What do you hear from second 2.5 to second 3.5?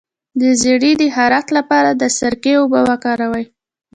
اوبه وکاروئ